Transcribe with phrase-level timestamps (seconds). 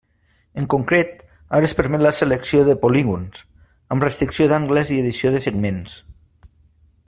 [0.59, 1.19] En concret
[1.57, 3.43] ara es permet la selecció de polígons,
[3.97, 5.99] amb restricció d'angles i edició de segments.